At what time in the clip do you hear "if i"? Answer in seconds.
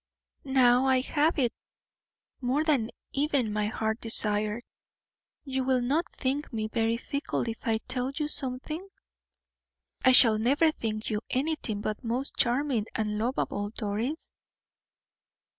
7.47-7.77